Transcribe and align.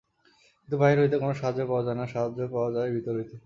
কিন্তু 0.59 0.75
বাহির 0.81 0.97
হইতে 1.01 1.17
কোন 1.17 1.31
সাহায্য 1.33 1.61
পাওয়া 1.69 1.83
যায় 1.85 1.97
না, 1.99 2.05
সাহায্য 2.13 2.39
পাওয়া 2.53 2.69
যায় 2.75 2.89
ভিতর 2.95 3.13
হইতে। 3.19 3.35